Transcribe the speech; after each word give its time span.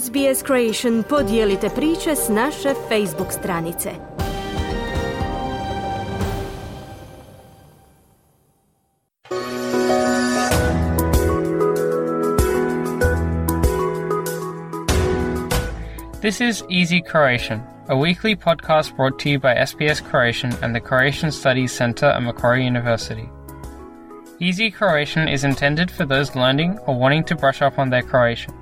SBS 0.00 0.42
Creation 0.42 1.02
podijelite 1.08 1.68
priče 1.74 2.16
s 2.16 2.28
naše 2.28 2.68
Facebook 2.90 3.32
stranice. 3.32 3.90
This 16.20 16.40
is 16.40 16.62
Easy 16.70 17.02
Croatian, 17.10 17.60
a 17.88 17.94
weekly 17.94 18.36
podcast 18.36 18.96
brought 18.96 19.18
to 19.18 19.28
you 19.28 19.40
by 19.40 19.54
SBS 19.66 20.02
Croatian 20.10 20.52
and 20.62 20.74
the 20.74 20.80
Croatian 20.80 21.32
Studies 21.32 21.72
Centre 21.72 22.06
at 22.06 22.22
Macquarie 22.22 22.66
University. 22.66 23.28
Easy 24.40 24.70
Croatian 24.70 25.28
is 25.28 25.44
intended 25.44 25.90
for 25.90 26.06
those 26.06 26.38
learning 26.38 26.78
or 26.86 26.98
wanting 27.00 27.24
to 27.24 27.36
brush 27.36 27.62
up 27.62 27.78
on 27.78 27.90
their 27.90 28.02
Croatian. 28.02 28.61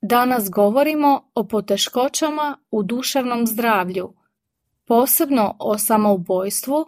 Danas 0.00 0.50
govorimo 0.50 1.30
o 1.34 1.44
poteškoćama 1.44 2.58
u 2.70 2.82
duševnom 2.82 3.46
zdravlju, 3.46 4.14
posebno 4.86 5.56
o 5.58 5.78
samoubojstvu 5.78 6.86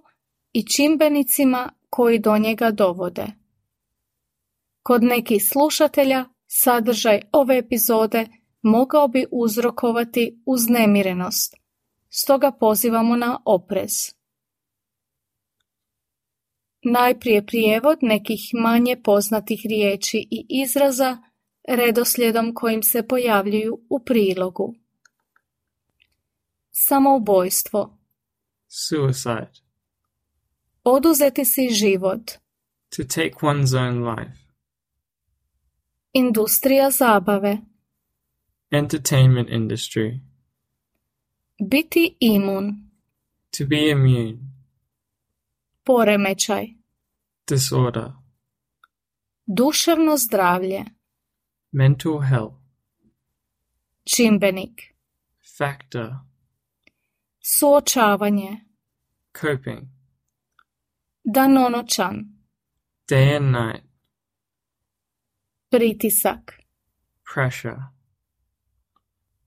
i 0.53 0.67
čimbenicima 0.67 1.73
koji 1.91 2.19
do 2.19 2.39
njega 2.39 2.71
dovode. 2.71 3.27
Kod 4.83 5.03
nekih 5.03 5.43
slušatelja 5.49 6.25
sadržaj 6.47 7.21
ove 7.33 7.59
epizode 7.59 8.27
mogao 8.63 9.09
bi 9.09 9.27
uzrokovati 9.31 10.43
uznemirenost, 10.47 11.57
stoga 12.09 12.53
pozivamo 12.53 13.17
na 13.17 13.41
oprez. 13.45 13.91
Najprije 16.83 17.47
prijevod 17.47 17.99
nekih 18.03 18.41
manje 18.63 18.97
poznatih 19.05 19.61
riječi 19.65 20.29
i 20.31 20.47
izraza 20.49 21.30
redoslijedom 21.69 22.55
kojim 22.55 22.83
se 22.83 23.09
pojavljuju 23.09 23.81
u 23.89 24.05
prilogu. 24.05 24.75
Samoubojstvo. 26.71 27.99
Suicide. 28.69 29.53
Oduzeti 30.85 31.45
si 31.45 31.69
život. 31.69 32.31
To 32.97 33.05
take 33.05 33.35
one's 33.43 33.75
own 33.75 34.15
life. 34.15 34.39
Industrija 36.13 36.91
zabave. 36.91 37.59
Entertainment 38.71 39.49
industry. 39.49 40.21
Biti 41.71 42.17
imun. 42.21 42.91
To 43.59 43.67
be 43.67 43.91
immune. 43.91 44.39
Poremećaj. 45.85 46.67
Disorder. 47.49 48.13
Duševno 49.47 50.17
zdravlje. 50.17 50.85
Mental 51.73 52.21
health. 52.21 52.55
Čimbenik. 54.05 54.95
Factor. 55.59 56.11
Suočavanje. 57.41 58.61
Coping. 59.41 59.89
Danonoćan. 61.25 62.17
Day 63.09 63.37
and 63.37 63.53
night. 63.53 63.85
Pritisak. 65.71 66.53
Pressure. 67.35 67.77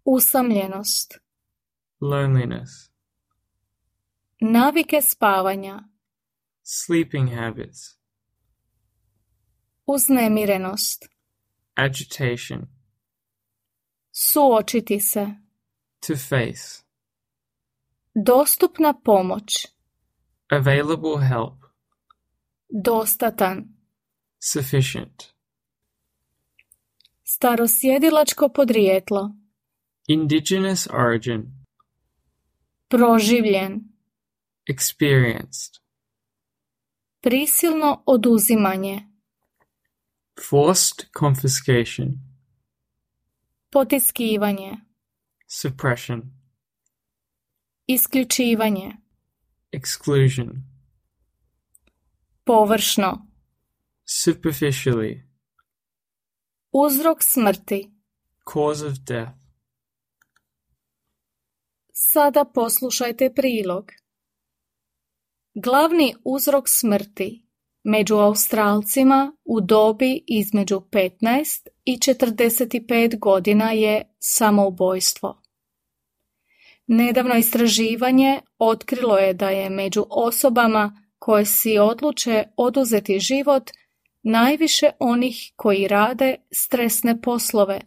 Usamljenost. 0.05 1.19
Loneliness. 2.01 2.89
Navike 4.41 5.01
spavanja. 5.01 5.83
Sleeping 6.63 7.29
habits. 7.29 7.97
Uznemirenost. 9.85 11.12
Agitation. 11.75 12.67
Suočiti 14.11 14.99
se. 14.99 15.35
To 16.07 16.13
face. 16.15 16.83
Dostupna 18.15 18.93
pomoć. 18.93 19.67
Available 20.51 21.27
help. 21.27 21.63
Dostatan. 22.69 23.63
Sufficient. 24.39 25.23
Starosjedilačko 27.23 28.49
podrijetlo. 28.49 29.35
Indigenous 30.07 30.87
origin. 30.87 31.65
Proživljen. 32.87 33.81
Experienced. 34.69 35.81
Prisilno 37.21 38.03
oduzimanje. 38.05 39.12
Forced 40.39 41.11
confiscation. 41.19 42.07
Potiskivanje. 43.71 44.77
Suppression. 45.47 46.21
Isključivanje. 47.87 48.91
Exclusion. 49.71 50.49
Površno. 52.43 53.27
Superficially. 54.05 55.23
Uzrok 56.71 57.23
smrti. 57.23 57.91
Cause 58.53 58.87
of 58.87 58.93
death. 58.93 59.37
Sada 61.93 62.45
poslušajte 62.53 63.33
prilog. 63.35 63.91
Glavni 65.53 66.15
uzrok 66.23 66.69
smrti 66.69 67.42
među 67.83 68.15
Australcima 68.15 69.31
u 69.45 69.61
dobi 69.61 70.23
između 70.27 70.79
15 70.79 71.67
i 71.85 71.97
45 71.97 73.19
godina 73.19 73.71
je 73.71 74.15
samoubojstvo. 74.19 75.41
Nedavno 76.87 77.35
istraživanje 77.35 78.39
otkrilo 78.59 79.17
je 79.17 79.33
da 79.33 79.49
je 79.49 79.69
među 79.69 80.05
osobama 80.09 81.03
koje 81.19 81.45
si 81.45 81.77
odluče 81.77 82.43
oduzeti 82.57 83.19
život 83.19 83.71
najviše 84.23 84.89
onih 84.99 85.53
koji 85.55 85.87
rade 85.87 86.35
stresne 86.51 87.21
poslove, 87.21 87.81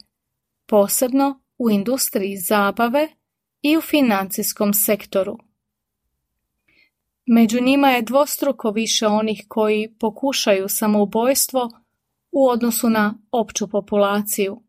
posebno 0.67 1.41
u 1.59 1.71
industriji 1.71 2.37
zabave 2.37 3.09
i 3.63 3.77
u 3.77 3.81
financijskom 3.81 4.75
sektoru. 4.75 5.39
Među 7.27 7.61
njima 7.61 7.91
je 7.91 8.03
dvostruko 8.03 8.71
više 8.71 9.07
onih 9.07 9.45
koji 9.49 9.95
pokušaju 10.01 10.69
samoubojstvo 10.69 11.71
u 12.33 12.49
odnosu 12.49 12.91
na 12.91 13.15
opću 13.33 13.69
populaciju. 13.69 14.63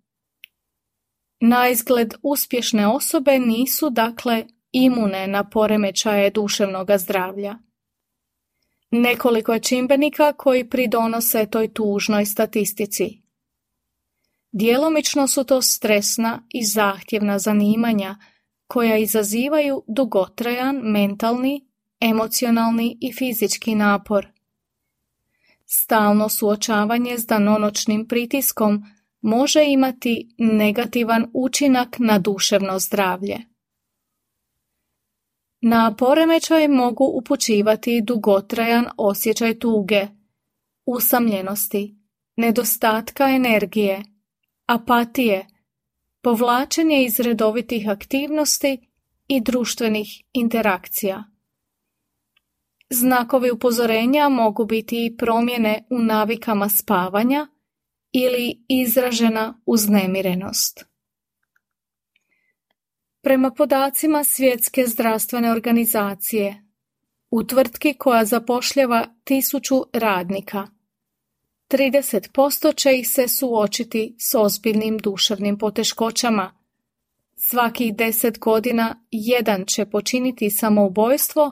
Na 1.42 1.70
izgled 1.70 2.14
uspješne 2.24 2.88
osobe 2.88 3.40
nisu 3.40 3.90
dakle 3.90 4.46
imune 4.72 5.28
na 5.28 5.50
poremećaje 5.50 6.30
duševnog 6.30 6.88
zdravlja. 6.98 7.56
Nekoliko 8.92 9.54
je 9.54 9.60
čimbenika 9.60 10.34
koji 10.34 10.70
pridonose 10.70 11.46
toj 11.50 11.74
tužnoj 11.74 12.26
statistici. 12.26 13.22
Djelomično 14.52 15.28
su 15.28 15.44
to 15.44 15.62
stresna 15.62 16.44
i 16.50 16.66
zahtjevna 16.66 17.40
zanimanja 17.40 18.16
koja 18.68 18.98
izazivaju 18.98 19.84
dugotrajan 19.88 20.76
mentalni, 20.84 21.67
emocionalni 22.00 22.98
i 23.02 23.14
fizički 23.14 23.76
napor. 23.76 24.28
Stalno 25.66 26.30
suočavanje 26.30 27.18
s 27.18 27.26
danonoćnim 27.26 28.08
pritiskom 28.08 28.84
može 29.22 29.64
imati 29.66 30.36
negativan 30.38 31.28
učinak 31.34 31.96
na 32.00 32.20
duševno 32.20 32.80
zdravlje. 32.80 33.38
Na 35.62 35.96
poremećaj 35.96 36.68
mogu 36.68 37.12
upućivati 37.14 38.02
dugotrajan 38.02 38.86
osjećaj 38.98 39.60
tuge, 39.60 40.08
usamljenosti, 40.86 41.96
nedostatka 42.36 43.30
energije, 43.30 44.04
apatije, 44.66 45.48
povlačenje 46.22 47.06
iz 47.06 47.20
redovitih 47.20 47.90
aktivnosti 47.90 48.88
i 49.28 49.42
društvenih 49.42 50.24
interakcija. 50.34 51.24
Znakovi 52.90 53.52
upozorenja 53.52 54.30
mogu 54.30 54.66
biti 54.66 55.06
i 55.06 55.18
promjene 55.18 55.84
u 55.90 56.00
navikama 56.00 56.70
spavanja 56.70 57.48
ili 58.12 58.66
izražena 58.68 59.62
uznemirenost. 59.66 60.86
Prema 63.22 63.52
podacima 63.52 64.24
Svjetske 64.24 64.88
zdravstvene 64.88 65.52
organizacije, 65.52 66.64
u 67.32 67.44
tvrtki 67.44 67.94
koja 67.94 68.26
zapošljava 68.26 69.08
tisuću 69.24 69.76
radnika, 69.94 70.68
30% 71.70 72.76
će 72.76 73.00
ih 73.00 73.08
se 73.10 73.28
suočiti 73.28 74.16
s 74.20 74.36
ozbiljnim 74.36 74.98
duševnim 74.98 75.58
poteškoćama. 75.58 76.54
Svakih 77.36 77.94
10 77.94 78.40
godina 78.40 79.06
jedan 79.12 79.66
će 79.66 79.86
počiniti 79.86 80.50
samoubojstvo, 80.50 81.52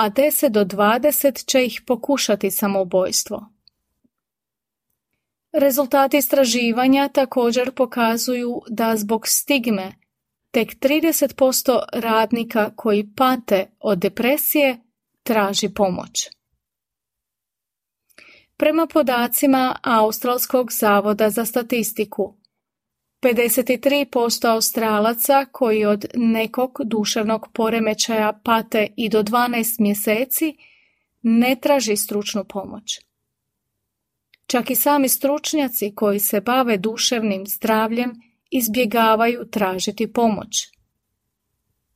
a 0.00 0.10
10 0.10 0.48
do 0.48 0.64
20 0.64 1.44
će 1.46 1.64
ih 1.64 1.82
pokušati 1.86 2.50
samoubojstvo. 2.50 3.46
Rezultati 5.52 6.16
istraživanja 6.16 7.08
također 7.08 7.72
pokazuju 7.74 8.62
da 8.68 8.96
zbog 8.96 9.26
stigme 9.26 9.92
tek 10.50 10.68
30% 10.68 11.78
radnika 11.92 12.70
koji 12.76 13.12
pate 13.16 13.66
od 13.80 13.98
depresije 13.98 14.78
traži 15.22 15.68
pomoć. 15.68 16.28
Prema 18.56 18.86
podacima 18.86 19.76
Australskog 19.82 20.72
zavoda 20.72 21.30
za 21.30 21.44
statistiku, 21.44 22.39
53% 23.22 24.48
Australaca 24.48 25.44
koji 25.52 25.84
od 25.84 26.04
nekog 26.14 26.78
duševnog 26.84 27.48
poremećaja 27.54 28.40
pate 28.44 28.88
i 28.96 29.08
do 29.08 29.22
12 29.22 29.80
mjeseci 29.80 30.56
ne 31.22 31.56
traži 31.62 31.96
stručnu 31.96 32.44
pomoć. 32.44 33.00
Čak 34.46 34.70
i 34.70 34.74
sami 34.74 35.08
stručnjaci 35.08 35.94
koji 35.94 36.18
se 36.18 36.40
bave 36.40 36.76
duševnim 36.76 37.46
zdravljem 37.46 38.12
izbjegavaju 38.50 39.48
tražiti 39.50 40.12
pomoć. 40.12 40.68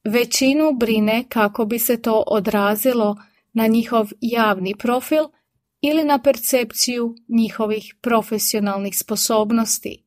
Većinu 0.04 0.72
brine 0.72 1.24
kako 1.28 1.64
bi 1.64 1.78
se 1.78 2.02
to 2.02 2.24
odrazilo 2.26 3.16
na 3.52 3.66
njihov 3.66 4.08
javni 4.20 4.74
profil 4.78 5.24
ili 5.80 6.04
na 6.04 6.18
percepciju 6.18 7.14
njihovih 7.28 7.94
profesionalnih 8.00 8.98
sposobnosti, 8.98 10.03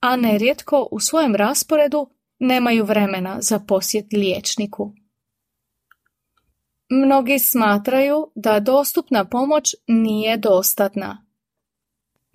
a 0.00 0.16
nerijetko 0.16 0.88
u 0.90 1.00
svojem 1.00 1.34
rasporedu 1.34 2.10
nemaju 2.38 2.84
vremena 2.84 3.36
za 3.40 3.58
posjet 3.58 4.12
liječniku. 4.12 4.92
Mnogi 6.88 7.38
smatraju 7.38 8.30
da 8.34 8.60
dostupna 8.60 9.24
pomoć 9.24 9.74
nije 9.86 10.36
dostatna 10.36 11.26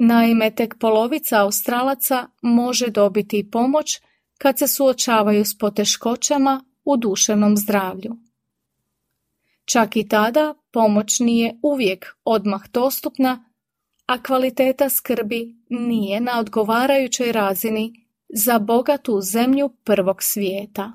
Naime, 0.04 0.52
tek 0.52 0.76
polovica 0.80 1.42
Australaca 1.42 2.28
može 2.42 2.88
dobiti 2.88 3.50
pomoć 3.52 4.02
kad 4.38 4.60
se 4.60 4.68
suočavaju 4.68 5.46
s 5.46 5.58
poteškoćama 5.58 6.64
u 6.84 6.98
duševnom 6.98 7.58
zdravlju. 7.58 8.18
Čak 9.66 9.96
i 9.96 10.08
tada 10.08 10.56
pomoć 10.72 11.20
nije 11.20 11.60
uvijek 11.64 12.06
odmah 12.24 12.62
dostupna, 12.74 13.51
a 14.12 14.24
kvaliteta 14.24 14.90
skrbi 14.90 15.56
nije 15.70 16.20
na 16.22 16.40
odgovarajućoj 16.40 17.32
razini 17.32 18.06
za 18.30 18.60
bogatu 18.60 19.22
zemlju 19.22 19.70
prvog 19.84 20.24
svijeta. 20.24 20.92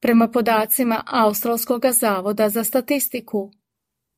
Prema 0.00 0.28
podacima 0.28 1.02
Australskog 1.06 1.82
zavoda 1.90 2.48
za 2.48 2.64
statistiku, 2.64 3.52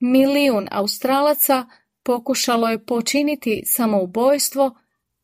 milijun 0.00 0.68
Australaca 0.70 1.66
pokušalo 2.02 2.68
je 2.68 2.84
počiniti 2.86 3.62
samoubojstvo, 3.66 4.74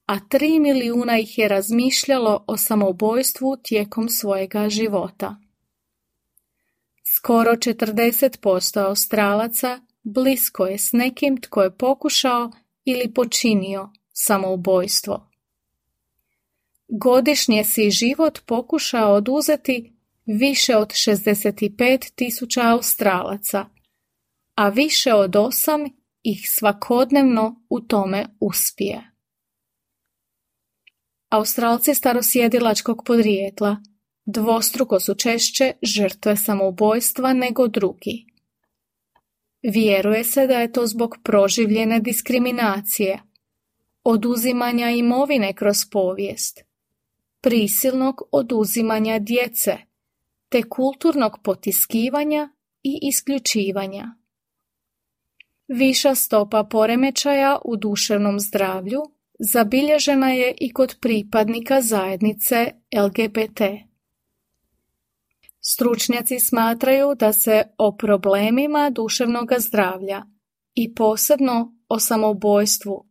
a 0.06 0.28
tri 0.28 0.58
milijuna 0.58 1.18
ih 1.18 1.38
je 1.38 1.48
razmišljalo 1.48 2.44
o 2.46 2.56
samoubojstvu 2.56 3.56
tijekom 3.62 4.08
svojega 4.08 4.68
života. 4.68 5.36
Skoro 7.16 7.52
40% 7.52 8.86
Australaca 8.86 9.80
blisko 10.12 10.66
je 10.66 10.78
s 10.78 10.92
nekim 10.92 11.40
tko 11.40 11.62
je 11.62 11.76
pokušao 11.76 12.50
ili 12.84 13.14
počinio 13.14 13.90
samoubojstvo. 14.12 15.30
Godišnje 16.88 17.64
si 17.64 17.90
život 17.90 18.38
pokušao 18.46 19.14
oduzeti 19.14 19.92
više 20.26 20.76
od 20.76 20.88
65 20.88 22.14
tisuća 22.14 22.60
Australaca, 22.64 23.66
a 24.54 24.68
više 24.68 25.14
od 25.14 25.30
8 25.30 25.90
ih 26.22 26.50
svakodnevno 26.50 27.62
u 27.68 27.80
tome 27.80 28.26
uspije. 28.40 29.10
Australci 31.28 31.94
starosjedilačkog 31.94 33.02
podrijetla 33.06 33.76
dvostruko 34.26 35.00
su 35.00 35.14
češće 35.14 35.72
žrtve 35.82 36.36
samoubojstva 36.36 37.32
nego 37.32 37.68
drugi. 37.68 38.29
Vjeruje 39.62 40.24
se 40.24 40.46
da 40.46 40.60
je 40.60 40.72
to 40.72 40.86
zbog 40.86 41.16
proživljene 41.24 42.00
diskriminacije, 42.00 43.22
oduzimanja 44.04 44.90
imovine 44.90 45.52
kroz 45.52 45.76
povijest, 45.90 46.64
prisilnog 47.40 48.22
oduzimanja 48.32 49.18
djece, 49.18 49.76
te 50.48 50.62
kulturnog 50.62 51.38
potiskivanja 51.42 52.48
i 52.82 52.98
isključivanja. 53.02 54.14
Viša 55.68 56.14
stopa 56.14 56.64
poremećaja 56.64 57.58
u 57.64 57.76
duševnom 57.76 58.40
zdravlju 58.40 59.02
zabilježena 59.38 60.30
je 60.30 60.54
i 60.60 60.72
kod 60.72 60.96
pripadnika 61.00 61.80
zajednice 61.80 62.72
LGBT. 62.96 63.60
Stručnjaci 65.60 66.40
smatraju 66.40 67.14
da 67.14 67.32
se 67.32 67.62
o 67.78 67.96
problemima 67.96 68.90
duševnog 68.90 69.48
zdravlja 69.58 70.22
i 70.74 70.94
posebno 70.94 71.74
o 71.88 71.98
samoubojstvu 71.98 73.10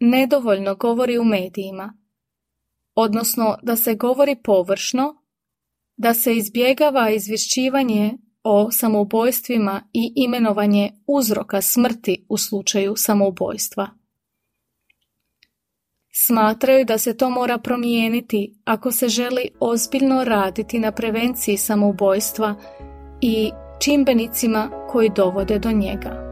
nedovoljno 0.00 0.74
govori 0.74 1.18
u 1.18 1.24
medijima, 1.24 1.98
odnosno 2.94 3.56
da 3.62 3.76
se 3.76 3.94
govori 3.94 4.36
površno, 4.44 5.22
da 5.96 6.14
se 6.14 6.36
izbjegava 6.36 7.10
izvješćivanje 7.10 8.18
o 8.42 8.70
samoubojstvima 8.70 9.82
i 9.92 10.12
imenovanje 10.16 10.90
uzroka 11.06 11.60
smrti 11.60 12.26
u 12.28 12.38
slučaju 12.38 12.94
samoubojstva. 12.96 14.01
Smatraju 16.14 16.84
da 16.84 16.98
se 16.98 17.16
to 17.16 17.30
mora 17.30 17.58
promijeniti 17.58 18.54
ako 18.64 18.92
se 18.92 19.08
želi 19.08 19.48
ozbiljno 19.60 20.24
raditi 20.24 20.78
na 20.78 20.92
prevenciji 20.92 21.56
samoubojstva 21.56 22.54
i 23.20 23.50
čimbenicima 23.80 24.70
koji 24.90 25.10
dovode 25.16 25.58
do 25.58 25.72
njega. 25.72 26.31